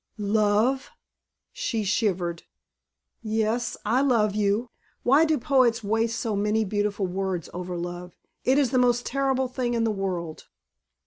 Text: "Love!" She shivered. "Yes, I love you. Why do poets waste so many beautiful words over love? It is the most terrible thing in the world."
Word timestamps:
"Love!" 0.17 0.89
She 1.53 1.83
shivered. 1.83 2.41
"Yes, 3.21 3.77
I 3.85 4.01
love 4.01 4.33
you. 4.33 4.71
Why 5.03 5.25
do 5.25 5.37
poets 5.37 5.83
waste 5.83 6.19
so 6.19 6.35
many 6.35 6.65
beautiful 6.65 7.05
words 7.05 7.51
over 7.53 7.77
love? 7.77 8.17
It 8.43 8.57
is 8.57 8.71
the 8.71 8.79
most 8.79 9.05
terrible 9.05 9.47
thing 9.47 9.75
in 9.75 9.83
the 9.83 9.91
world." 9.91 10.47